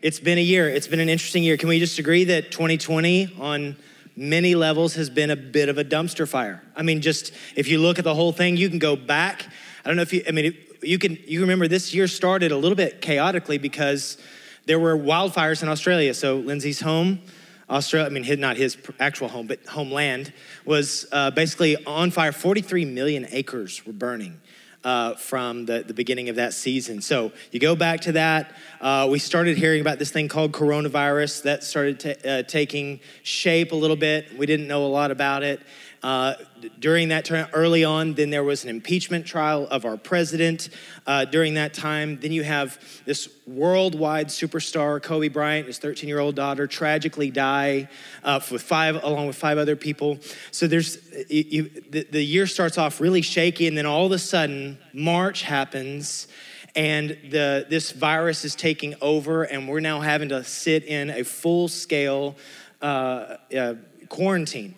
[0.00, 0.68] It's been a year.
[0.68, 1.56] It's been an interesting year.
[1.56, 3.76] Can we just agree that 2020 on
[4.14, 6.62] many levels has been a bit of a dumpster fire?
[6.76, 9.44] I mean, just if you look at the whole thing, you can go back.
[9.84, 12.56] I don't know if you, I mean, you can, you remember this year started a
[12.56, 14.18] little bit chaotically because
[14.66, 16.14] there were wildfires in Australia.
[16.14, 17.20] So Lindsay's home,
[17.68, 20.32] Australia, I mean, his, not his actual home, but homeland,
[20.64, 22.30] was uh, basically on fire.
[22.30, 24.40] 43 million acres were burning.
[24.84, 27.02] Uh, from the, the beginning of that season.
[27.02, 28.52] So you go back to that.
[28.80, 33.72] Uh, we started hearing about this thing called coronavirus that started t- uh, taking shape
[33.72, 34.38] a little bit.
[34.38, 35.60] We didn't know a lot about it.
[36.02, 36.34] Uh,
[36.78, 40.68] during that time, early on, then there was an impeachment trial of our president
[41.06, 42.18] uh, during that time.
[42.20, 47.88] Then you have this worldwide superstar, Kobe Bryant, his 13 year old daughter, tragically die
[48.22, 50.18] uh, with five, along with five other people.
[50.50, 50.98] So there's,
[51.28, 54.78] you, you, the, the year starts off really shaky, and then all of a sudden,
[54.92, 56.28] March happens
[56.76, 61.24] and the, this virus is taking over, and we're now having to sit in a
[61.24, 62.36] full scale
[62.80, 63.74] uh, uh,
[64.08, 64.74] quarantine,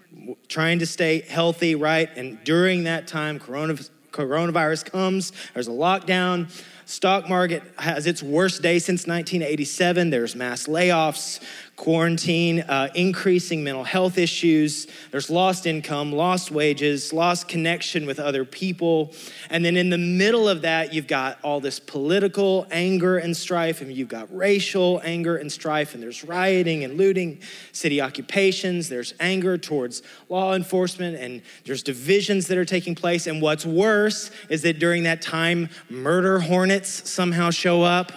[0.49, 2.09] trying to stay healthy, right?
[2.17, 6.51] And during that time, coronavirus comes, there's a lockdown.
[6.85, 10.11] Stock market has its worst day since 1987.
[10.11, 11.41] There's mass layoffs
[11.81, 14.87] quarantine, uh, increasing mental health issues.
[15.13, 19.15] There's lost income, lost wages, lost connection with other people.
[19.49, 23.81] And then in the middle of that, you've got all this political anger and strife,
[23.81, 27.41] and you've got racial anger and strife, and there's rioting and looting,
[27.73, 33.27] city occupations, there's anger towards law enforcement, and there's divisions that are taking place.
[33.27, 38.13] And what's worse is that during that time, murder hornets somehow show up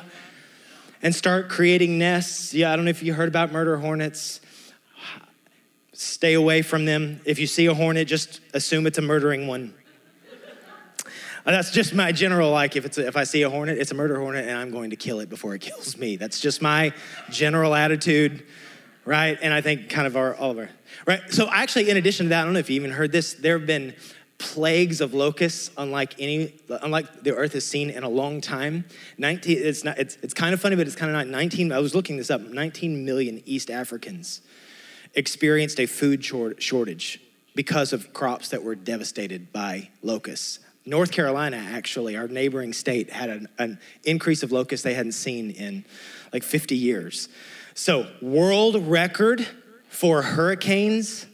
[1.03, 2.53] and start creating nests.
[2.53, 4.39] Yeah, I don't know if you heard about murder hornets.
[5.91, 7.19] Stay away from them.
[7.25, 9.75] If you see a hornet, just assume it's a murdering one.
[11.45, 13.91] Uh, that's just my general like if it's a, if I see a hornet, it's
[13.91, 16.15] a murder hornet and I'm going to kill it before it kills me.
[16.15, 16.93] That's just my
[17.29, 18.45] general attitude,
[19.03, 19.37] right?
[19.41, 20.69] And I think kind of our all of our
[21.05, 21.21] right.
[21.31, 23.33] So actually, in addition to that, I don't know if you even heard this.
[23.33, 23.93] There have been
[24.43, 28.83] plagues of locusts unlike any unlike the earth has seen in a long time.
[29.17, 31.79] 19 it's not it's, it's kind of funny but it's kind of not 19 i
[31.79, 34.41] was looking this up 19 million east africans
[35.15, 37.21] experienced a food shortage
[37.55, 40.59] because of crops that were devastated by locusts.
[40.85, 45.51] North carolina actually our neighboring state had an, an increase of locusts they hadn't seen
[45.51, 45.85] in
[46.33, 47.29] like 50 years.
[47.75, 49.47] So world record
[49.87, 51.27] for hurricanes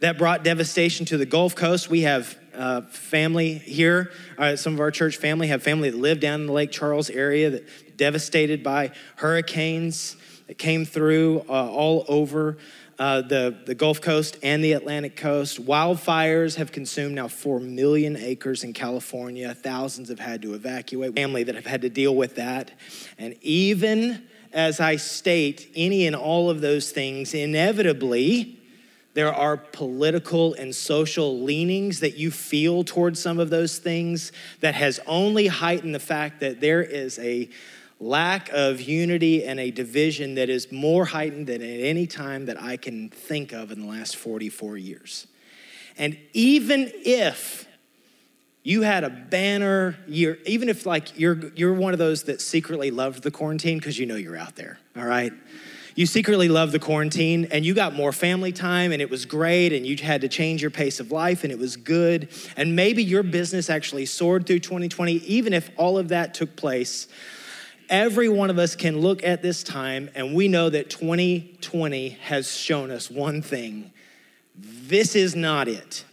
[0.00, 1.90] that brought devastation to the Gulf Coast.
[1.90, 4.12] We have uh, family here.
[4.36, 7.10] Uh, some of our church family have family that live down in the Lake Charles
[7.10, 10.16] area that devastated by hurricanes
[10.46, 12.58] that came through uh, all over
[12.98, 15.64] uh, the, the Gulf Coast and the Atlantic coast.
[15.64, 19.54] Wildfires have consumed now 4 million acres in California.
[19.54, 21.14] Thousands have had to evacuate.
[21.14, 22.72] Family that have had to deal with that.
[23.18, 28.57] And even as I state any and all of those things, inevitably,
[29.14, 34.74] there are political and social leanings that you feel towards some of those things that
[34.74, 37.48] has only heightened the fact that there is a
[38.00, 42.62] lack of unity and a division that is more heightened than at any time that
[42.62, 45.26] I can think of in the last 44 years.
[45.96, 47.66] And even if
[48.62, 52.90] you had a banner year, even if like you're you're one of those that secretly
[52.90, 55.32] loved the quarantine because you know you're out there, all right?
[55.98, 59.72] You secretly loved the quarantine and you got more family time and it was great
[59.72, 62.28] and you had to change your pace of life and it was good.
[62.56, 67.08] And maybe your business actually soared through 2020, even if all of that took place.
[67.88, 72.54] Every one of us can look at this time and we know that 2020 has
[72.54, 73.90] shown us one thing
[74.54, 76.04] this is not it.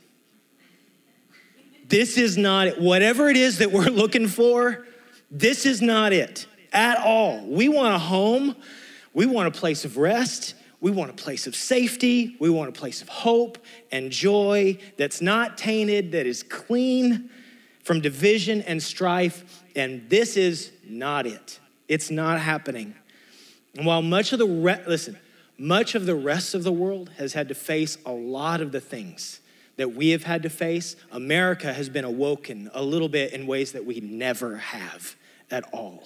[1.87, 2.81] This is not it.
[2.81, 4.87] Whatever it is that we're looking for,
[5.29, 7.45] this is not it at all.
[7.45, 8.55] We want a home
[9.15, 10.53] we want a place of rest.
[10.81, 12.35] We want a place of safety.
[12.39, 13.57] We want a place of hope
[13.91, 17.31] and joy that's not tainted, that is clean
[17.83, 19.63] from division and strife.
[19.75, 21.59] And this is not it.
[21.87, 22.93] It's not happening.
[23.75, 25.17] And while much of the re- listen,
[25.57, 28.81] much of the rest of the world has had to face a lot of the
[28.81, 29.39] things
[29.77, 33.71] that we have had to face, America has been awoken a little bit in ways
[33.71, 35.15] that we never have
[35.51, 36.03] at all.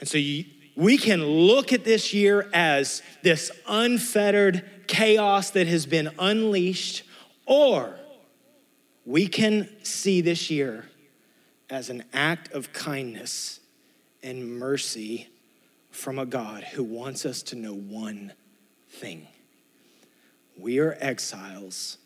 [0.00, 0.44] And so you,
[0.76, 7.02] we can look at this year as this unfettered chaos that has been unleashed,
[7.46, 7.98] or
[9.06, 10.86] we can see this year
[11.70, 13.60] as an act of kindness
[14.22, 15.28] and mercy
[15.90, 18.32] from a God who wants us to know one
[18.88, 19.26] thing
[20.58, 21.98] we are exiles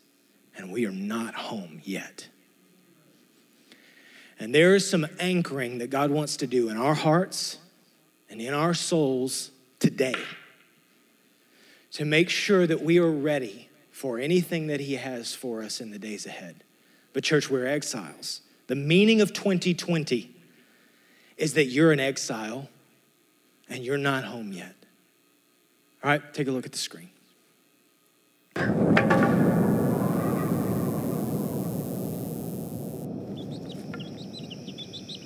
[0.57, 2.27] and we are not home yet.
[4.39, 7.57] And there is some anchoring that God wants to do in our hearts
[8.31, 10.15] and in our souls today
[11.91, 15.91] to make sure that we are ready for anything that He has for us in
[15.91, 16.63] the days ahead.
[17.11, 18.39] But, church, we're exiles.
[18.67, 20.33] The meaning of 2020
[21.35, 22.69] is that you're an exile
[23.67, 24.75] and you're not home yet.
[26.01, 27.09] All right, take a look at the screen.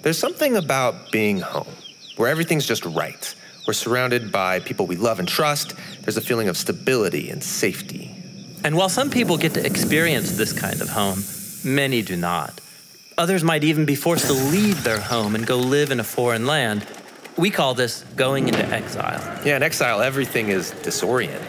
[0.01, 1.67] There's something about being home
[2.15, 3.35] where everything's just right.
[3.67, 5.73] We're surrounded by people we love and trust.
[6.01, 8.15] There's a feeling of stability and safety.
[8.63, 11.23] And while some people get to experience this kind of home,
[11.63, 12.62] many do not.
[13.17, 16.45] Others might even be forced to leave their home and go live in a foreign
[16.45, 16.85] land.
[17.38, 19.41] We call this going into exile.
[19.45, 21.41] Yeah, in exile, everything is disoriented.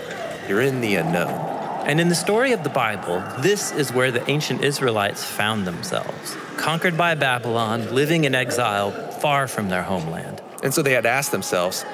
[0.49, 1.57] You're in the unknown.
[1.87, 6.37] And in the story of the Bible, this is where the ancient Israelites found themselves
[6.57, 10.36] conquered by Babylon, living in exile far from their homeland.
[10.63, 11.85] And so they had asked themselves,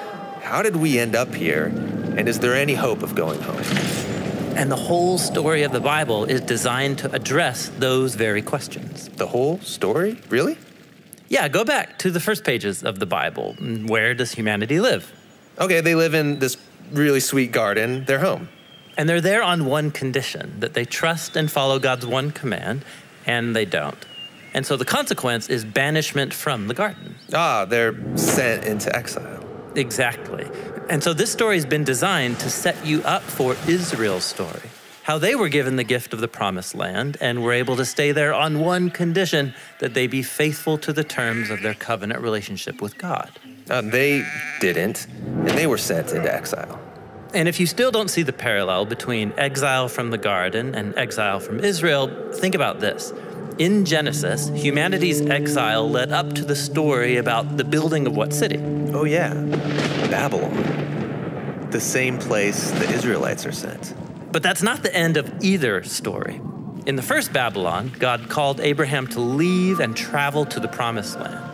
[0.42, 1.66] how did we end up here?
[2.16, 3.62] And is there any hope of going home?
[4.56, 9.08] And the whole story of the Bible is designed to address those very questions.
[9.08, 10.18] The whole story?
[10.28, 10.58] Really?
[11.28, 13.54] Yeah, go back to the first pages of the Bible.
[13.54, 15.10] Where does humanity live?
[15.58, 16.58] Okay, they live in this
[16.92, 18.50] really sweet garden, their home.
[18.98, 22.84] And they're there on one condition that they trust and follow God's one command,
[23.24, 24.04] and they don't.
[24.54, 27.16] And so the consequence is banishment from the garden.
[27.32, 29.44] Ah, they're sent into exile.
[29.74, 30.48] Exactly.
[30.90, 34.68] And so this story has been designed to set you up for Israel's story.
[35.04, 38.12] How they were given the gift of the promised land and were able to stay
[38.12, 42.80] there on one condition that they be faithful to the terms of their covenant relationship
[42.80, 43.30] with God.
[43.68, 44.24] Uh, they
[44.60, 46.80] didn't, and they were sent into exile.
[47.34, 51.40] And if you still don't see the parallel between exile from the garden and exile
[51.40, 53.12] from Israel, think about this.
[53.58, 58.58] In Genesis, humanity's exile led up to the story about the building of what city?
[58.94, 59.34] Oh, yeah,
[60.10, 61.68] Babylon.
[61.70, 63.94] The same place the Israelites are sent.
[64.32, 66.40] But that's not the end of either story.
[66.86, 71.50] In the first Babylon, God called Abraham to leave and travel to the promised land.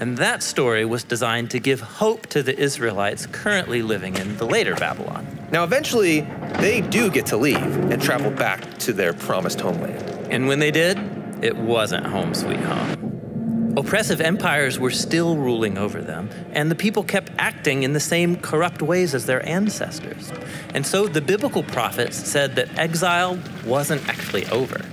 [0.00, 4.44] And that story was designed to give hope to the Israelites currently living in the
[4.44, 5.26] later Babylon.
[5.50, 6.20] Now, eventually,
[6.60, 10.02] they do get to leave and travel back to their promised homeland.
[10.30, 10.98] And when they did,
[11.42, 13.74] it wasn't home sweet home.
[13.76, 18.36] Oppressive empires were still ruling over them, and the people kept acting in the same
[18.36, 20.32] corrupt ways as their ancestors.
[20.74, 24.84] And so the biblical prophets said that exile wasn't actually over.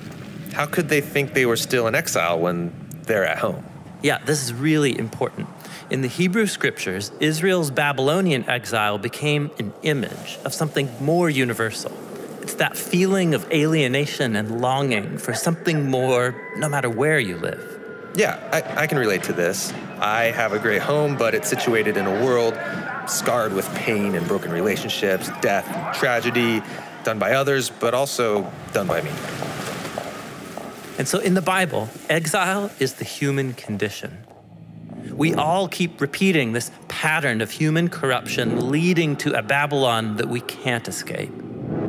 [0.53, 2.74] How could they think they were still in exile when
[3.07, 3.65] they're at home?
[4.03, 5.48] Yeah, this is really important.
[5.89, 11.91] In the Hebrew scriptures, Israel's Babylonian exile became an image of something more universal.
[12.45, 17.81] It's that feeling of alienation and longing for something more, no matter where you live.
[18.13, 19.74] Yeah, I, I, can relate to this.
[20.00, 22.53] I have a great home, but it's situated in a world
[23.07, 26.62] scarred with pain and broken relationships, death, tragedy,
[27.03, 29.09] done by others, but also done by me.
[31.00, 34.19] And so in the Bible, exile is the human condition.
[35.12, 40.41] We all keep repeating this pattern of human corruption leading to a Babylon that we
[40.41, 41.33] can't escape.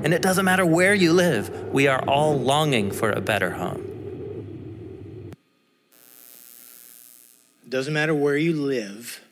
[0.05, 5.33] And it doesn't matter where you live, we are all longing for a better home.
[7.65, 9.23] It doesn't matter where you live,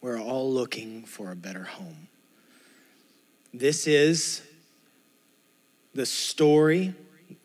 [0.00, 2.08] we're all looking for a better home.
[3.52, 4.42] This is
[5.94, 6.94] the story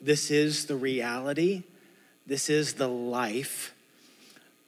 [0.01, 1.63] this is the reality.
[2.25, 3.73] This is the life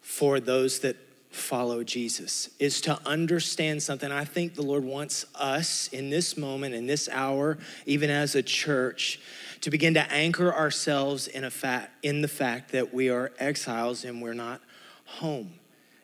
[0.01, 0.95] for those that
[1.29, 4.11] follow Jesus is to understand something.
[4.11, 8.41] I think the Lord wants us in this moment, in this hour, even as a
[8.41, 9.19] church,
[9.61, 14.05] to begin to anchor ourselves in a fact in the fact that we are exiles
[14.05, 14.61] and we're not
[15.05, 15.53] home.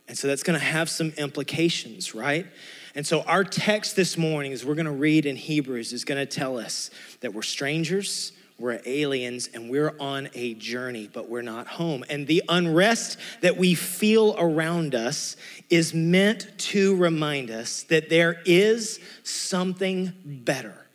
[0.07, 2.45] And so that's going to have some implications, right?
[2.93, 6.19] And so our text this morning, as we're going to read in Hebrews, is going
[6.19, 6.91] to tell us
[7.21, 12.05] that we're strangers, we're aliens and we're on a journey, but we're not home.
[12.09, 15.35] And the unrest that we feel around us
[15.69, 20.85] is meant to remind us that there is something better.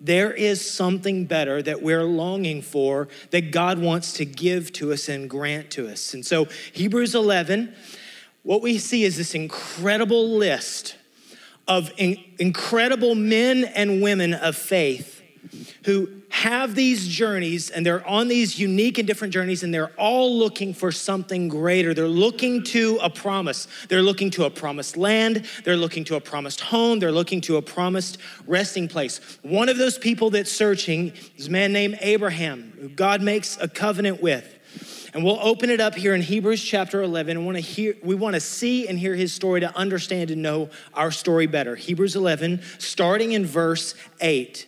[0.00, 5.08] There is something better that we're longing for that God wants to give to us
[5.08, 6.14] and grant to us.
[6.14, 7.74] And so, Hebrews 11,
[8.44, 10.94] what we see is this incredible list
[11.66, 15.20] of in- incredible men and women of faith
[15.84, 20.38] who have these journeys and they're on these unique and different journeys and they're all
[20.38, 21.94] looking for something greater.
[21.94, 23.66] They're looking to a promise.
[23.88, 25.46] They're looking to a promised land.
[25.64, 26.98] They're looking to a promised home.
[26.98, 29.20] They're looking to a promised resting place.
[29.42, 33.68] One of those people that's searching is a man named Abraham, who God makes a
[33.68, 34.54] covenant with.
[35.14, 37.38] And we'll open it up here in Hebrews chapter 11.
[37.38, 40.42] We want to hear we want to see and hear his story to understand and
[40.42, 41.74] know our story better.
[41.74, 44.67] Hebrews 11 starting in verse 8.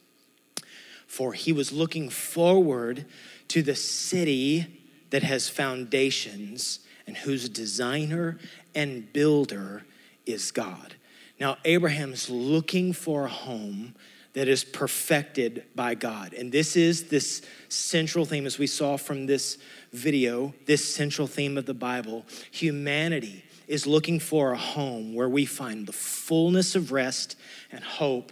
[1.11, 3.05] For he was looking forward
[3.49, 8.39] to the city that has foundations and whose designer
[8.73, 9.83] and builder
[10.25, 10.95] is God.
[11.37, 13.93] Now, Abraham's looking for a home
[14.31, 16.33] that is perfected by God.
[16.33, 19.57] And this is this central theme, as we saw from this
[19.91, 22.25] video, this central theme of the Bible.
[22.51, 27.35] Humanity is looking for a home where we find the fullness of rest
[27.69, 28.31] and hope.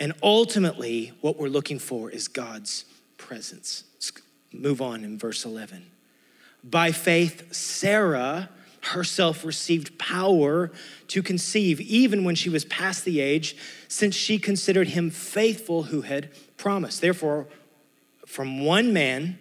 [0.00, 2.86] And ultimately, what we're looking for is God's
[3.18, 3.84] presence.
[3.94, 4.12] Let's
[4.50, 5.84] move on in verse 11.
[6.64, 8.48] By faith, Sarah
[8.82, 10.72] herself received power
[11.08, 13.54] to conceive, even when she was past the age,
[13.88, 17.02] since she considered him faithful who had promised.
[17.02, 17.46] Therefore,
[18.26, 19.38] from one man,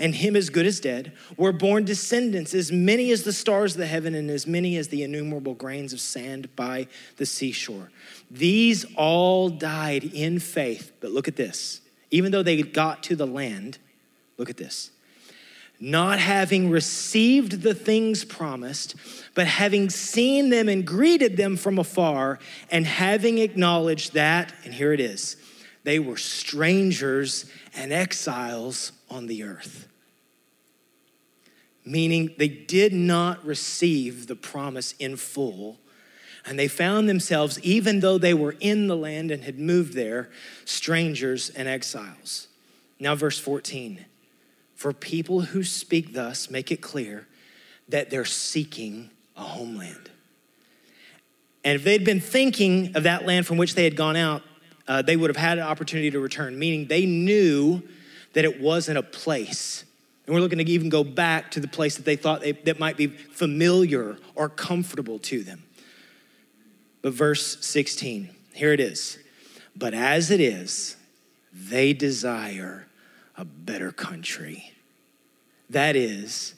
[0.00, 3.78] and him as good as dead, were born descendants as many as the stars of
[3.78, 6.88] the heaven and as many as the innumerable grains of sand by
[7.18, 7.90] the seashore.
[8.30, 10.92] These all died in faith.
[11.00, 11.82] But look at this.
[12.10, 13.78] Even though they got to the land,
[14.36, 14.90] look at this
[15.80, 18.94] not having received the things promised,
[19.34, 22.38] but having seen them and greeted them from afar,
[22.70, 25.36] and having acknowledged that, and here it is,
[25.82, 29.88] they were strangers and exiles on the earth.
[31.84, 35.78] Meaning they did not receive the promise in full.
[36.46, 40.30] And they found themselves, even though they were in the land and had moved there,
[40.64, 42.48] strangers and exiles.
[42.98, 44.04] Now, verse 14
[44.80, 47.26] for people who speak thus make it clear
[47.90, 50.08] that they're seeking a homeland.
[51.62, 54.42] And if they'd been thinking of that land from which they had gone out,
[54.88, 57.82] uh, they would have had an opportunity to return, meaning they knew
[58.32, 59.84] that it wasn't a place.
[60.26, 62.78] And we're looking to even go back to the place that they thought they, that
[62.78, 65.64] might be familiar or comfortable to them.
[67.02, 69.18] But verse 16, here it is.
[69.74, 70.96] But as it is,
[71.52, 72.86] they desire
[73.36, 74.72] a better country.
[75.70, 76.54] That is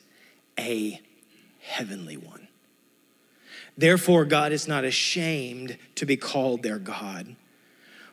[0.59, 1.01] a
[1.61, 2.49] heavenly one.
[3.77, 7.37] Therefore, God is not ashamed to be called their God,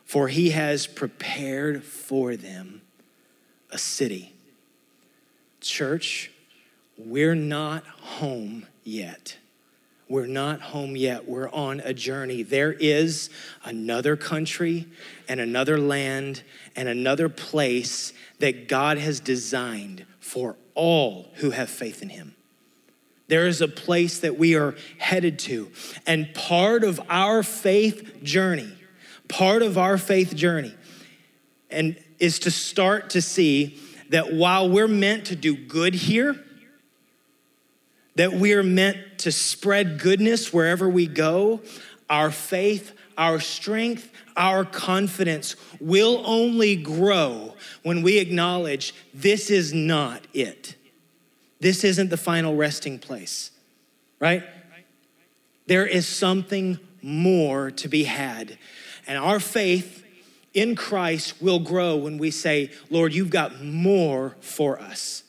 [0.04, 2.80] for he has prepared for them
[3.70, 4.32] a city.
[5.60, 6.30] Church,
[6.96, 9.36] we're not home yet.
[10.08, 11.28] We're not home yet.
[11.28, 12.42] We're on a journey.
[12.42, 13.30] There is
[13.64, 14.88] another country
[15.28, 16.42] and another land
[16.74, 22.34] and another place that God has designed for all who have faith in Him.
[23.28, 25.70] There is a place that we are headed to.
[26.08, 28.72] And part of our faith journey,
[29.28, 30.74] part of our faith journey,
[31.70, 33.78] and is to start to see
[34.10, 36.36] that while we're meant to do good here,
[38.16, 41.60] that we are meant to spread goodness wherever we go,
[42.10, 50.26] our faith, our strength, our confidence will only grow when we acknowledge this is not
[50.34, 50.74] it.
[51.60, 53.52] This isn't the final resting place,
[54.18, 54.42] right?
[55.66, 58.58] There is something more to be had.
[59.06, 60.04] And our faith
[60.52, 65.24] in Christ will grow when we say, Lord, you've got more for us.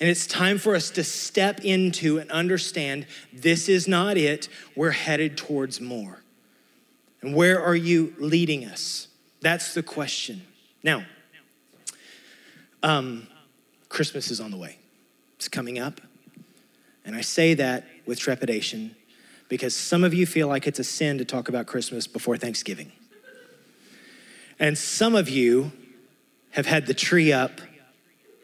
[0.00, 4.48] And it's time for us to step into and understand this is not it.
[4.74, 6.22] We're headed towards more.
[7.20, 9.08] And where are you leading us?
[9.42, 10.42] That's the question.
[10.82, 11.04] Now,
[12.82, 13.28] um,
[13.88, 14.78] Christmas is on the way,
[15.36, 16.00] it's coming up.
[17.04, 18.96] And I say that with trepidation
[19.48, 22.90] because some of you feel like it's a sin to talk about Christmas before Thanksgiving.
[24.62, 25.72] And some of you
[26.50, 27.60] have had the tree up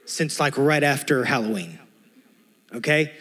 [0.05, 1.79] since like right after Halloween,
[2.75, 3.13] okay?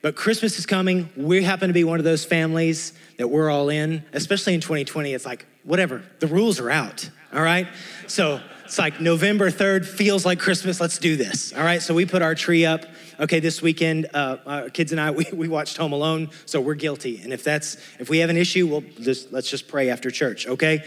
[0.00, 1.10] But Christmas is coming.
[1.14, 5.12] We happen to be one of those families that we're all in, especially in 2020.
[5.12, 7.68] It's like, whatever, the rules are out, all right?
[8.06, 10.80] So it's like November 3rd feels like Christmas.
[10.80, 11.82] Let's do this, all right?
[11.82, 12.86] So we put our tree up.
[13.22, 16.74] Okay, this weekend, uh, our kids and I, we, we watched Home Alone, so we're
[16.74, 17.20] guilty.
[17.22, 20.48] And if that's, if we have an issue, we'll just, let's just pray after church,
[20.48, 20.84] okay?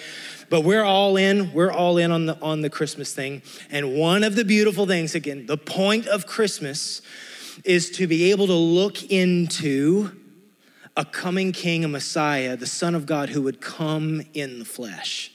[0.50, 1.54] But we're all in.
[1.54, 3.42] We're all in on the on the Christmas thing.
[3.72, 7.02] And one of the beautiful things, again, the point of Christmas
[7.64, 10.12] is to be able to look into
[10.98, 15.32] a coming king, a Messiah, the Son of God who would come in the flesh.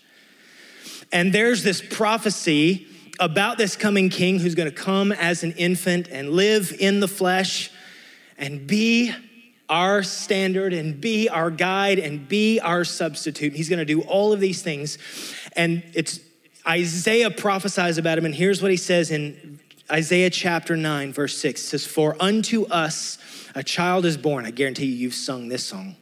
[1.10, 2.86] And there's this prophecy
[3.20, 7.08] about this coming king who's going to come as an infant and live in the
[7.08, 7.70] flesh
[8.38, 9.12] and be
[9.68, 13.52] our standard and be our guide and be our substitute.
[13.52, 14.98] He's going to do all of these things.
[15.54, 16.18] And it's
[16.66, 18.24] Isaiah prophesies about him.
[18.24, 19.60] And here's what he says in
[19.90, 21.60] Isaiah chapter 9, verse 6.
[21.60, 23.18] It says, For unto us
[23.54, 24.46] a child is born.
[24.46, 25.96] I guarantee you, you've sung this song.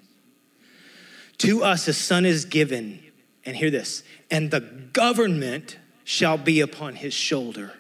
[1.39, 3.03] To us a son is given.
[3.45, 7.71] And hear this, and the government shall be upon his shoulder,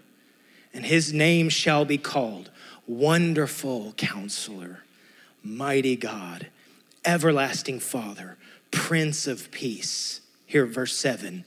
[0.75, 2.50] and his name shall be called
[2.87, 4.85] Wonderful Counselor,
[5.42, 6.49] Mighty God,
[7.06, 8.37] Everlasting Father,
[8.70, 10.20] Prince of Peace.
[10.44, 11.47] Here, verse 7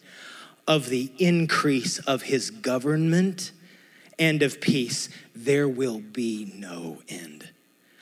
[0.67, 3.51] of the increase of his government
[4.17, 7.50] and of peace, there will be no end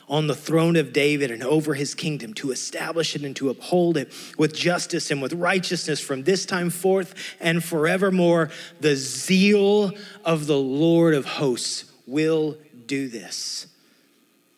[0.10, 3.96] on the throne of David and over his kingdom to establish it and to uphold
[3.96, 8.50] it with justice and with righteousness from this time forth and forevermore.
[8.80, 9.92] The zeal
[10.26, 13.68] of the Lord of hosts will do this.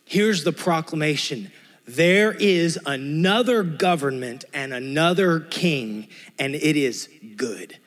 [0.05, 1.51] Here's the proclamation
[1.88, 6.08] there is another government and another king,
[6.39, 7.77] and it is good.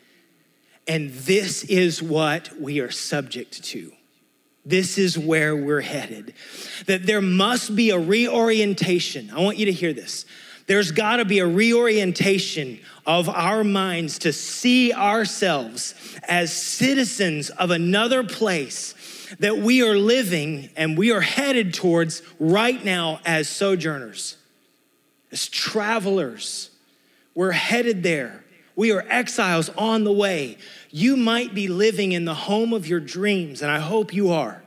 [0.87, 3.92] And this is what we are subject to.
[4.64, 6.35] This is where we're headed.
[6.87, 9.30] That there must be a reorientation.
[9.30, 10.25] I want you to hear this.
[10.66, 15.94] There's got to be a reorientation of our minds to see ourselves
[16.26, 18.94] as citizens of another place
[19.40, 24.37] that we are living and we are headed towards right now as sojourners,
[25.33, 26.71] as travelers.
[27.35, 28.43] We're headed there.
[28.76, 30.58] We are exiles on the way.
[30.90, 34.62] You might be living in the home of your dreams, and I hope you are.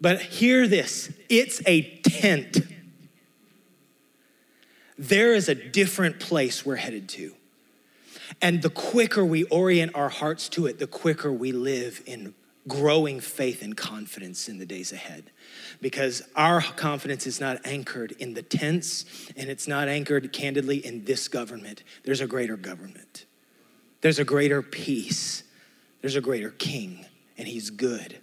[0.00, 2.58] But hear this it's a tent.
[4.98, 7.34] There is a different place we're headed to.
[8.40, 12.34] And the quicker we orient our hearts to it, the quicker we live in
[12.66, 15.30] growing faith and confidence in the days ahead
[15.80, 19.04] because our confidence is not anchored in the tents
[19.36, 21.82] and it's not anchored candidly in this government.
[22.04, 23.26] There's a greater government,
[24.00, 25.42] there's a greater peace,
[26.00, 27.04] there's a greater king,
[27.36, 28.18] and he's good.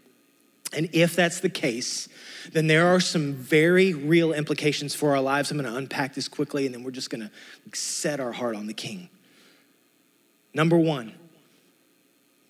[0.73, 2.07] And if that's the case,
[2.53, 5.51] then there are some very real implications for our lives.
[5.51, 8.55] I'm going to unpack this quickly and then we're just going to set our heart
[8.55, 9.09] on the king.
[10.53, 11.13] Number one,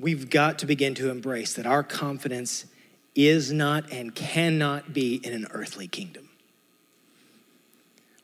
[0.02, 2.66] we've got to begin to embrace that our confidence
[3.14, 6.30] is not and cannot be in an earthly kingdom.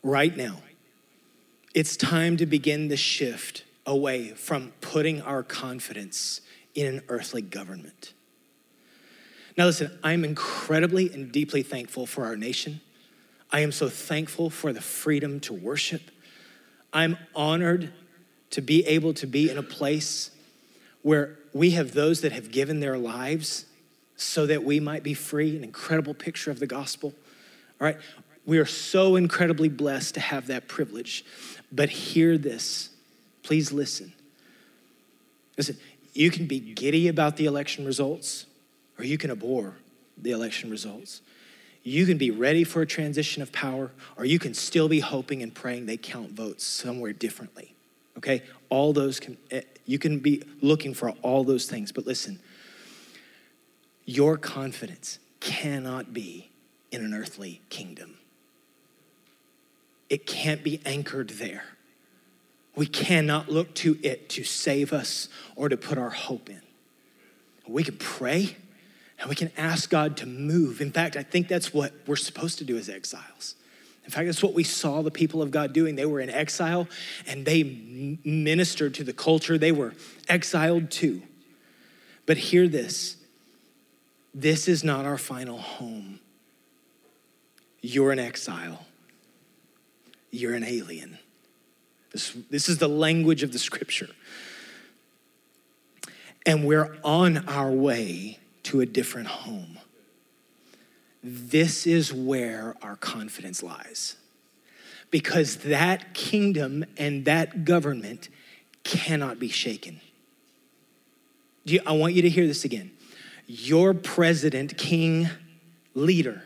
[0.02, 0.58] Right now,
[1.74, 6.42] it's time to begin the shift away from putting our confidence
[6.74, 8.14] in an earthly government.
[9.58, 12.82] Now, listen, I'm incredibly and deeply thankful for our nation.
[13.52, 16.02] I am so thankful for the freedom to worship.
[16.94, 17.94] I'm honored
[18.52, 20.32] to be able to be in a place
[21.02, 23.66] where we have those that have given their lives
[24.16, 27.14] so that we might be free, an incredible picture of the gospel.
[27.80, 27.98] All right,
[28.46, 31.24] we are so incredibly blessed to have that privilege.
[31.72, 32.90] But hear this,
[33.44, 34.14] please listen.
[35.58, 35.78] Listen,
[36.14, 38.46] you can be giddy about the election results,
[38.98, 39.76] or you can abhor
[40.18, 41.22] the election results.
[41.84, 45.44] You can be ready for a transition of power, or you can still be hoping
[45.44, 47.77] and praying they count votes somewhere differently.
[48.18, 48.44] Okay?
[48.70, 52.40] All those can, eh, you can be looking for all those things, but listen,
[54.06, 56.50] your confidence cannot be
[56.92, 58.18] in an earthly kingdom.
[60.10, 61.64] It can't be anchored there.
[62.76, 66.62] We cannot look to it to save us or to put our hope in.
[67.68, 68.56] We can pray
[69.20, 70.80] and we can ask God to move.
[70.80, 73.56] In fact, I think that's what we're supposed to do as exiles.
[74.08, 75.98] In fact, that's what we saw the people of God doing.
[75.98, 76.88] They were in exile
[77.28, 77.64] and they
[78.24, 79.94] ministered to the culture they were
[80.30, 81.22] exiled to.
[82.26, 83.18] But hear this
[84.34, 86.20] this is not our final home.
[87.82, 88.86] You're an exile,
[90.32, 91.18] you're an alien.
[92.12, 94.10] This, this is the language of the scripture.
[96.46, 99.78] And we're on our way to a different home.
[101.24, 104.16] This is where our confidence lies.
[105.10, 108.30] Because that kingdom and that government
[108.84, 110.02] cannot be shaken.
[111.64, 112.92] You, I want you to hear this again
[113.50, 115.30] your president, king,
[115.94, 116.44] leader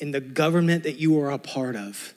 [0.00, 2.14] in the government that you are a part of,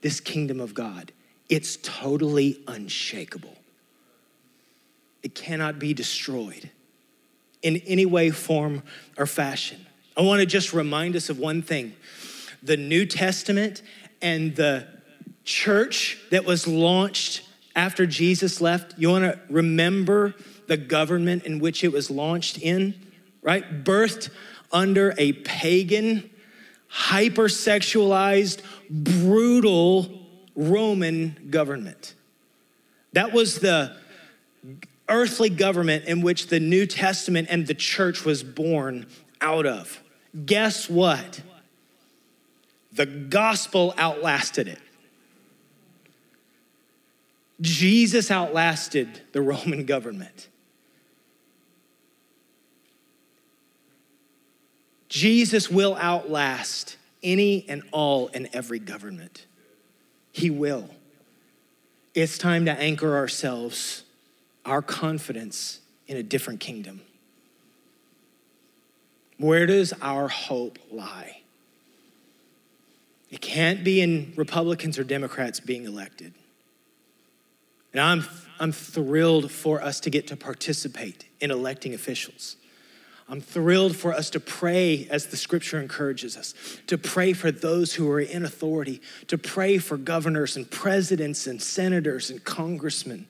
[0.00, 1.12] this kingdom of God,
[1.48, 3.56] it's totally unshakable.
[5.22, 6.70] It cannot be destroyed
[7.62, 8.82] in any way, form,
[9.18, 9.85] or fashion.
[10.16, 11.94] I want to just remind us of one thing
[12.62, 13.82] the New Testament
[14.22, 14.86] and the
[15.44, 17.42] church that was launched
[17.76, 18.94] after Jesus left.
[18.98, 20.34] You want to remember
[20.66, 22.94] the government in which it was launched in,
[23.42, 23.84] right?
[23.84, 24.30] Birthed
[24.72, 26.28] under a pagan,
[26.90, 30.26] hypersexualized, brutal
[30.56, 32.14] Roman government.
[33.12, 33.96] That was the
[35.08, 39.06] earthly government in which the New Testament and the church was born
[39.40, 40.02] out of.
[40.44, 41.40] Guess what?
[42.92, 44.78] The gospel outlasted it.
[47.60, 50.48] Jesus outlasted the Roman government.
[55.08, 59.46] Jesus will outlast any and all and every government.
[60.32, 60.90] He will.
[62.14, 64.04] It's time to anchor ourselves,
[64.66, 67.00] our confidence in a different kingdom.
[69.38, 71.42] Where does our hope lie?
[73.30, 76.32] It can't be in Republicans or Democrats being elected.
[77.92, 78.24] And I'm,
[78.60, 82.56] I'm thrilled for us to get to participate in electing officials.
[83.28, 86.54] I'm thrilled for us to pray as the scripture encourages us,
[86.86, 91.60] to pray for those who are in authority, to pray for governors and presidents and
[91.60, 93.26] senators and congressmen.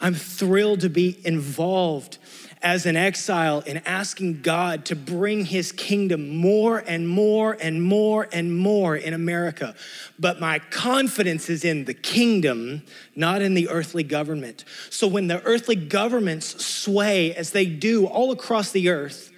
[0.00, 2.18] I'm thrilled to be involved
[2.66, 8.28] as an exile in asking God to bring his kingdom more and more and more
[8.32, 9.76] and more in America.
[10.18, 12.82] But my confidence is in the kingdom,
[13.14, 14.64] not in the earthly government.
[14.90, 19.30] So when the earthly governments sway as they do all across the earth,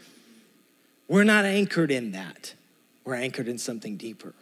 [1.06, 2.54] we're not anchored in that.
[3.04, 4.32] We're anchored in something deeper.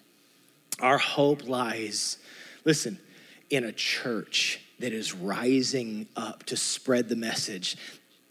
[0.78, 2.18] Our hope lies,
[2.64, 3.00] listen,
[3.50, 7.76] in a church that is rising up to spread the message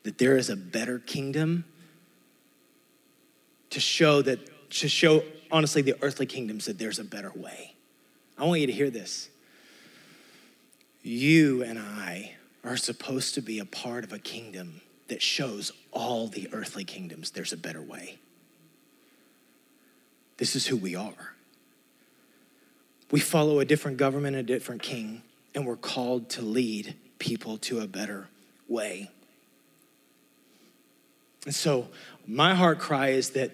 [0.06, 1.66] that there is a better kingdom
[3.72, 4.40] to show that
[4.70, 7.74] to show honestly the earthly kingdoms that there's a better way.
[8.38, 9.30] I want you to hear this.
[11.02, 16.28] You and i are supposed to be a part of a kingdom that shows all
[16.28, 18.20] the earthly kingdoms there's a better way.
[20.38, 21.34] This is who we are.
[23.10, 25.24] We follow a different government a different king
[25.56, 28.28] and we're called to lead people to a better
[28.68, 29.10] way
[31.46, 31.88] and so,
[32.28, 33.52] my heart cry is that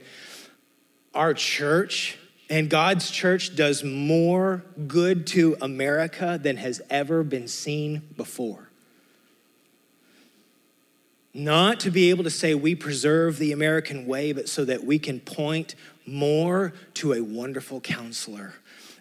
[1.13, 2.17] our church
[2.49, 8.69] and God's church does more good to America than has ever been seen before.
[11.34, 14.99] Not to be able to say we preserve the American way, but so that we
[14.99, 15.75] can point
[16.06, 18.56] more to a wonderful counselor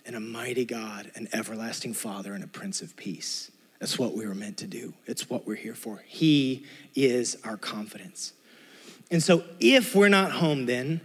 [0.07, 3.51] and a mighty God, an everlasting Father, and a Prince of Peace.
[3.81, 4.95] That's what we were meant to do.
[5.07, 6.05] It's what we're here for.
[6.07, 8.33] He is our confidence.
[9.11, 11.01] And so, if we're not home, then,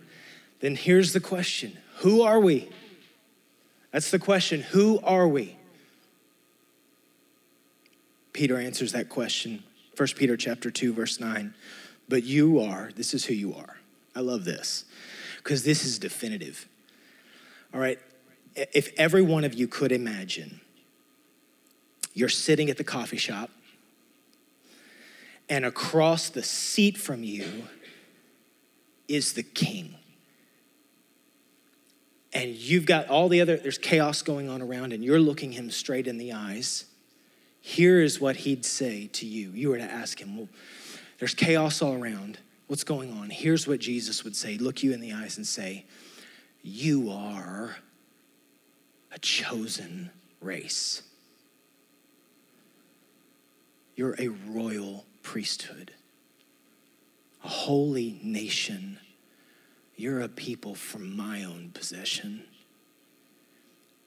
[0.60, 2.70] then here's the question Who are we?
[3.92, 4.62] That's the question.
[4.62, 5.56] Who are we?
[8.34, 9.64] Peter answers that question.
[9.96, 11.54] 1 Peter chapter 2 verse 9.
[12.10, 13.78] But you are, this is who you are.
[14.14, 14.84] I love this
[15.38, 16.68] because this is definitive.
[17.74, 17.98] All right.
[18.56, 20.60] If every one of you could imagine
[22.14, 23.50] you're sitting at the coffee shop
[25.48, 27.68] and across the seat from you
[29.08, 29.96] is the king.
[32.34, 35.72] And you've got all the other, there's chaos going on around, and you're looking him
[35.72, 36.86] straight in the eyes.
[37.62, 39.52] Here is what he'd say to you.
[39.52, 40.50] You were to ask him, Well,
[41.18, 42.38] there's chaos all around.
[42.68, 43.30] What's going on?
[43.30, 45.86] Here's what Jesus would say look you in the eyes and say,
[46.62, 47.78] You are
[49.14, 50.10] a chosen
[50.42, 51.04] race.
[53.96, 55.94] You're a royal priesthood
[57.46, 58.98] a holy nation.
[59.96, 62.44] You're a people from my own possession,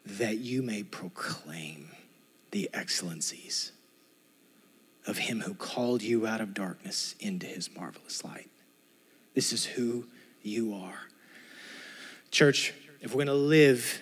[0.05, 1.91] that you may proclaim
[2.51, 3.71] the excellencies
[5.07, 8.51] of him who called you out of darkness into his marvelous light.
[9.35, 10.07] This is who
[10.43, 10.99] you are.
[12.33, 14.01] Church, if we're going to live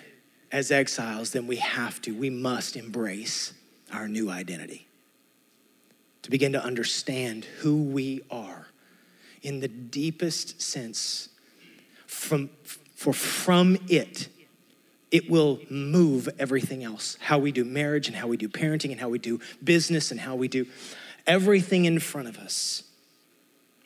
[0.51, 3.53] as exiles, then we have to, we must embrace
[3.92, 4.87] our new identity.
[6.22, 8.68] To begin to understand who we are
[9.47, 11.29] in the deepest sense
[12.09, 12.51] from
[12.97, 14.29] for from it
[15.13, 17.17] it will move everything else.
[17.21, 20.19] How we do marriage and how we do parenting and how we do business and
[20.19, 20.67] how we do
[21.29, 22.83] everything in front of us.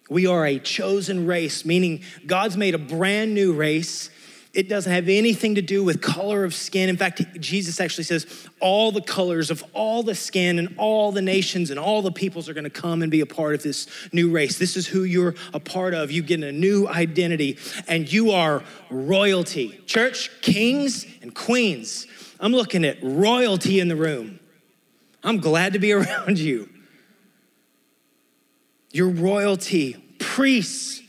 [0.08, 4.08] We are a chosen race meaning god's made a brand new race
[4.52, 6.88] It doesn't have anything to do with color of skin.
[6.88, 8.26] In fact, Jesus actually says
[8.58, 12.48] all the colors of all the skin and all the nations and all the peoples
[12.48, 14.58] are going to come and be a part of this new race.
[14.58, 16.10] This is who you're a part of.
[16.10, 19.80] You get a new identity and you are royalty.
[19.86, 22.08] Church, kings and queens.
[22.40, 24.40] I'm looking at royalty in the room.
[25.22, 26.68] I'm glad to be around you.
[28.90, 30.99] Your royalty, priests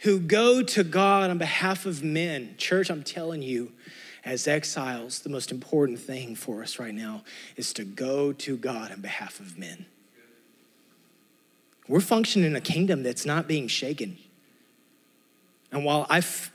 [0.00, 2.54] who go to God on behalf of men.
[2.56, 3.72] Church, I'm telling you,
[4.24, 7.22] as exiles, the most important thing for us right now
[7.56, 9.86] is to go to God on behalf of men.
[11.86, 14.16] We're functioning in a kingdom that's not being shaken.
[15.72, 16.52] And while I, f-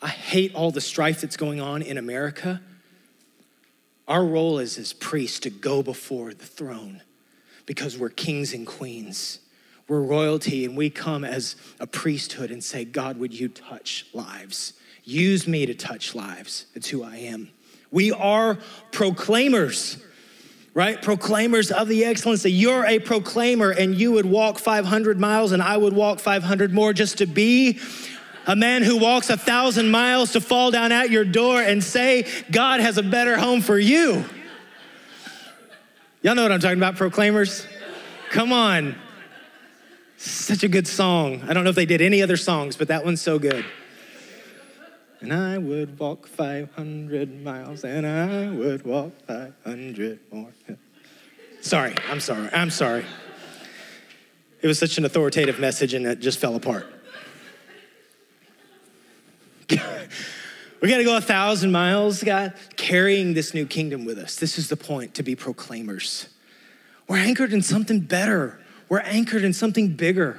[0.00, 2.60] I hate all the strife that's going on in America,
[4.06, 7.02] our role is as priests to go before the throne
[7.66, 9.40] because we're kings and queens
[9.88, 14.74] we're royalty and we come as a priesthood and say, God, would you touch lives?
[15.02, 16.66] Use me to touch lives.
[16.74, 17.48] It's who I am.
[17.90, 18.58] We are
[18.92, 19.96] proclaimers,
[20.74, 21.00] right?
[21.00, 22.52] Proclaimers of the excellency.
[22.52, 26.92] You're a proclaimer and you would walk 500 miles and I would walk 500 more
[26.92, 27.80] just to be
[28.46, 32.26] a man who walks a thousand miles to fall down at your door and say,
[32.50, 34.24] God has a better home for you.
[36.20, 37.66] Y'all know what I'm talking about, proclaimers?
[38.30, 38.94] Come on.
[40.18, 41.42] Such a good song.
[41.48, 43.64] I don't know if they did any other songs, but that one's so good.
[45.20, 50.52] And I would walk 500 miles, and I would walk 500 more.
[51.60, 53.04] Sorry, I'm sorry, I'm sorry.
[54.60, 56.86] It was such an authoritative message, and it just fell apart.
[59.70, 64.34] we got to go a thousand miles, God, carrying this new kingdom with us.
[64.34, 66.28] This is the point to be proclaimers.
[67.06, 68.58] We're anchored in something better.
[68.88, 70.38] We're anchored in something bigger.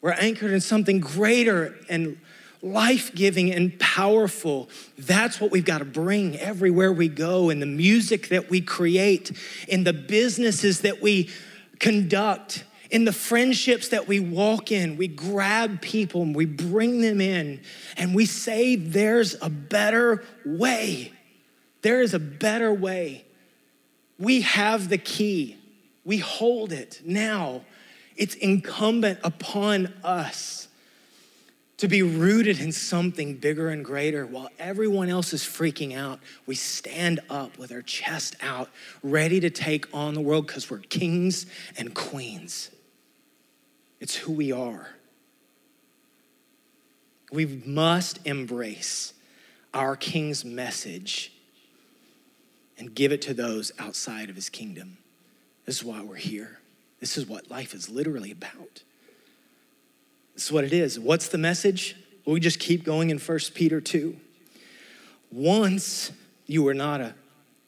[0.00, 2.18] We're anchored in something greater and
[2.62, 4.68] life giving and powerful.
[4.98, 9.32] That's what we've got to bring everywhere we go in the music that we create,
[9.68, 11.30] in the businesses that we
[11.78, 14.96] conduct, in the friendships that we walk in.
[14.96, 17.60] We grab people and we bring them in
[17.96, 21.12] and we say, There's a better way.
[21.82, 23.24] There is a better way.
[24.18, 25.56] We have the key.
[26.06, 27.62] We hold it now.
[28.16, 30.68] It's incumbent upon us
[31.78, 34.24] to be rooted in something bigger and greater.
[34.24, 38.70] While everyone else is freaking out, we stand up with our chest out,
[39.02, 41.44] ready to take on the world because we're kings
[41.76, 42.70] and queens.
[44.00, 44.88] It's who we are.
[47.32, 49.12] We must embrace
[49.74, 51.32] our king's message
[52.78, 54.98] and give it to those outside of his kingdom.
[55.66, 56.58] This is why we're here.
[57.00, 58.82] This is what life is literally about.
[60.34, 60.98] This is what it is.
[60.98, 61.96] What's the message?
[62.24, 64.16] Well, we just keep going in 1 Peter 2.
[65.30, 66.12] Once
[66.46, 67.14] you were not a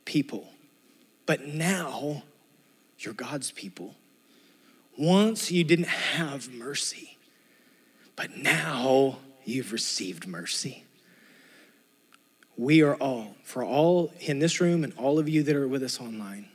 [0.04, 0.48] people,
[1.26, 2.22] but now
[2.98, 3.94] you're God's people.
[4.96, 7.18] Once you didn't have mercy,
[8.16, 10.84] but now you've received mercy.
[12.56, 15.82] We are all, for all in this room and all of you that are with
[15.82, 16.48] us online,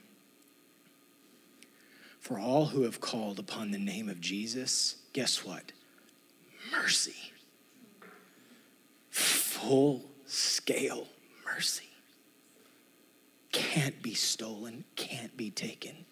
[2.24, 5.74] for all who have called upon the name of Jesus, guess what?
[6.72, 7.34] Mercy.
[9.10, 11.10] Full scale
[11.46, 11.90] mercy.
[13.52, 16.06] Can't be stolen, can't be taken.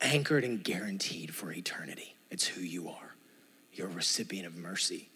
[0.00, 2.14] Anchored and guaranteed for eternity.
[2.30, 3.16] It's who you are.
[3.72, 5.08] You're a recipient of mercy.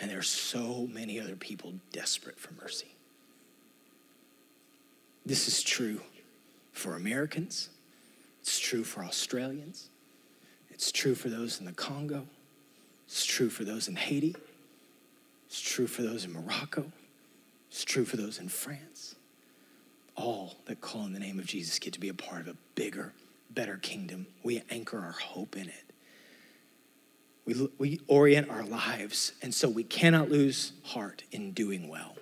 [0.00, 2.96] And there's so many other people desperate for mercy.
[5.24, 6.00] This is true
[6.72, 7.68] for Americans.
[8.44, 9.88] It's true for Australians.
[10.68, 12.26] It's true for those in the Congo.
[13.06, 14.36] It's true for those in Haiti.
[15.46, 16.92] It's true for those in Morocco.
[17.70, 19.14] It's true for those in France.
[20.14, 22.56] All that call on the name of Jesus get to be a part of a
[22.74, 23.14] bigger,
[23.48, 24.26] better kingdom.
[24.42, 25.94] We anchor our hope in it.
[27.46, 32.14] We, we orient our lives, and so we cannot lose heart in doing well.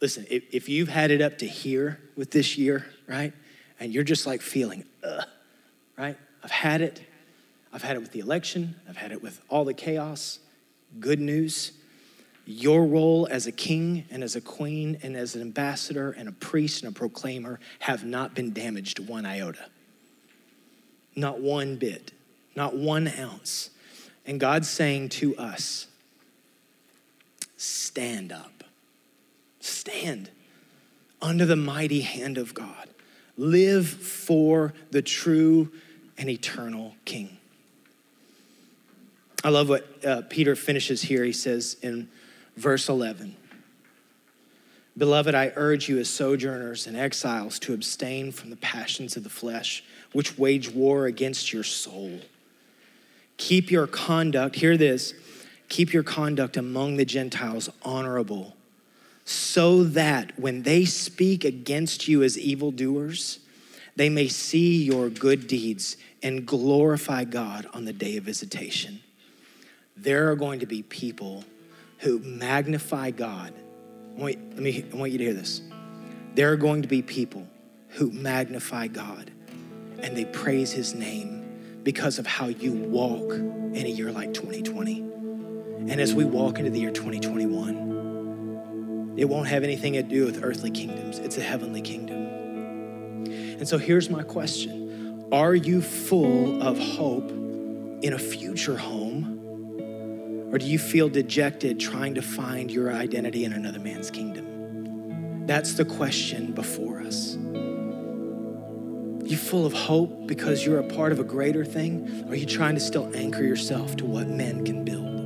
[0.00, 3.32] Listen, if, if you've had it up to here with this year, right?
[3.80, 5.24] And you're just like feeling, ugh,
[5.96, 6.16] right?
[6.42, 7.02] I've had it.
[7.72, 8.76] I've had it with the election.
[8.88, 10.38] I've had it with all the chaos.
[11.00, 11.72] Good news.
[12.46, 16.32] Your role as a king and as a queen and as an ambassador and a
[16.32, 19.66] priest and a proclaimer have not been damaged one iota.
[21.14, 22.12] Not one bit,
[22.54, 23.70] not one ounce.
[24.24, 25.88] And God's saying to us,
[27.56, 28.57] stand up.
[29.68, 30.30] Stand
[31.20, 32.88] under the mighty hand of God.
[33.36, 35.70] Live for the true
[36.16, 37.36] and eternal King.
[39.44, 41.24] I love what uh, Peter finishes here.
[41.24, 42.08] He says in
[42.56, 43.36] verse 11
[44.96, 49.30] Beloved, I urge you as sojourners and exiles to abstain from the passions of the
[49.30, 52.18] flesh, which wage war against your soul.
[53.36, 55.14] Keep your conduct, hear this,
[55.68, 58.56] keep your conduct among the Gentiles honorable,
[59.28, 63.40] so that when they speak against you as evildoers,
[63.96, 69.00] they may see your good deeds and glorify God on the day of visitation.
[69.96, 71.44] There are going to be people
[71.98, 73.52] who magnify God
[74.18, 75.62] I want, let me, I want you to hear this.
[76.34, 77.46] There are going to be people
[77.90, 79.30] who magnify God
[80.00, 84.98] and they praise his name because of how you walk in a year like 2020.
[84.98, 87.97] And as we walk into the year 2021,
[89.18, 93.26] it won't have anything to do with earthly kingdoms, it's a heavenly kingdom.
[93.58, 99.34] And so here's my question Are you full of hope in a future home?
[100.52, 105.46] Or do you feel dejected trying to find your identity in another man's kingdom?
[105.46, 107.36] That's the question before us.
[107.36, 112.24] You full of hope because you're a part of a greater thing?
[112.26, 115.17] Or are you trying to still anchor yourself to what men can build?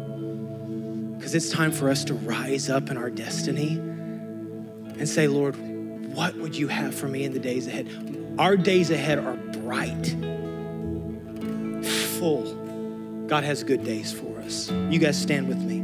[1.33, 5.57] Because it's time for us to rise up in our destiny and say, Lord,
[6.15, 7.89] what would you have for me in the days ahead?
[8.39, 10.09] Our days ahead are bright,
[12.19, 13.25] full.
[13.29, 14.71] God has good days for us.
[14.91, 15.82] You guys stand with me.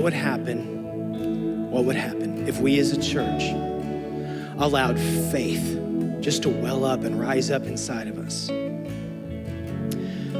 [0.00, 1.70] What would happen?
[1.70, 3.42] What would happen if we as a church
[4.56, 5.78] allowed faith
[6.20, 8.46] just to well up and rise up inside of us?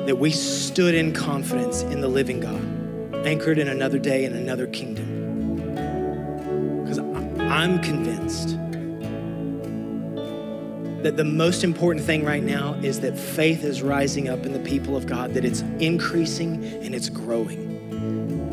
[0.07, 4.67] That we stood in confidence in the living God anchored in another day in another
[4.67, 5.57] kingdom.
[6.83, 8.57] Because I'm convinced
[11.03, 14.61] that the most important thing right now is that faith is rising up in the
[14.61, 17.70] people of God, that it's increasing and it's growing.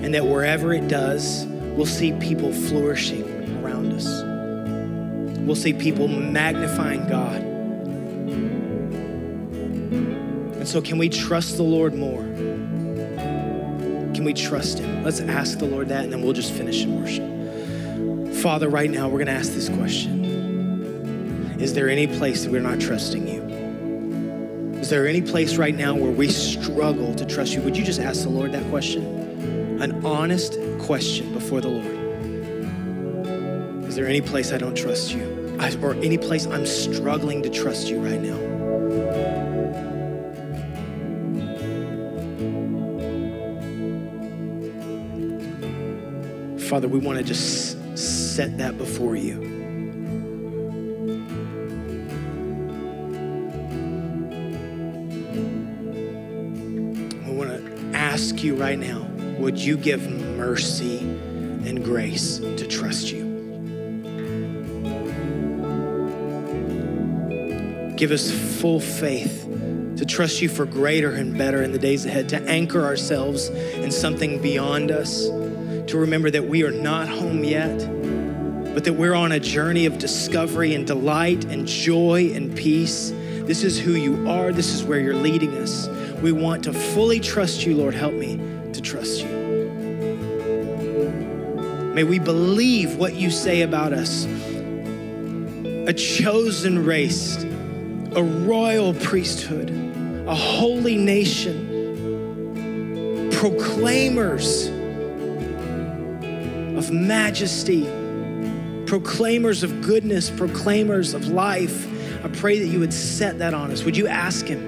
[0.07, 3.25] And that wherever it does, we'll see people flourishing
[3.61, 4.05] around us.
[5.41, 7.41] We'll see people magnifying God.
[10.55, 12.21] And so, can we trust the Lord more?
[14.13, 15.03] Can we trust Him?
[15.03, 18.33] Let's ask the Lord that, and then we'll just finish in worship.
[18.41, 22.61] Father, right now, we're going to ask this question Is there any place that we're
[22.61, 23.41] not trusting you?
[24.79, 27.61] Is there any place right now where we struggle to trust you?
[27.63, 29.16] Would you just ask the Lord that question?
[29.79, 31.85] An honest question before the Lord.
[33.87, 35.37] Is there any place I don't trust you?
[35.81, 38.37] or any place I'm struggling to trust you right now?
[46.67, 49.39] Father, we want to just set that before you.
[57.25, 63.11] We want to ask you right now would you give mercy and grace to trust
[63.11, 63.25] you?
[67.95, 69.43] Give us full faith
[69.97, 73.91] to trust you for greater and better in the days ahead, to anchor ourselves in
[73.91, 75.27] something beyond us
[75.87, 77.77] to remember that we are not home yet,
[78.73, 83.11] but that we're on a journey of discovery and delight and joy and peace.
[83.45, 85.87] This is who you are, this is where you're leading us.
[86.21, 87.95] We want to fully trust you, Lord.
[87.95, 88.35] Help me
[88.87, 89.27] trust you.
[91.93, 94.25] May we believe what you say about us
[95.89, 97.43] a chosen race,
[98.15, 99.69] a royal priesthood,
[100.27, 101.65] a holy nation,
[103.31, 104.67] proclaimers
[106.77, 107.83] of majesty,
[108.85, 111.87] proclaimers of goodness, proclaimers of life.
[112.23, 113.83] I pray that you would set that on us.
[113.83, 114.66] Would you ask Him?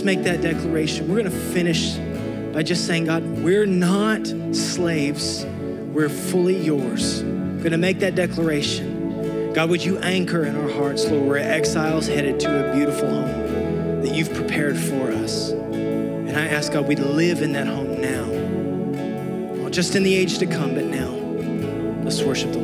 [0.00, 1.08] Let's make that declaration.
[1.08, 1.96] We're going to finish
[2.54, 5.44] by just saying, God, we're not slaves,
[5.92, 7.20] we're fully yours.
[7.20, 9.52] Going to make that declaration.
[9.52, 11.28] God, would you anchor in our hearts, Lord?
[11.28, 15.50] We're exiles headed to a beautiful home that you've prepared for us.
[15.50, 20.46] And I ask God, we'd live in that home now just in the age to
[20.46, 21.10] come, but now.
[22.04, 22.59] Let's worship the.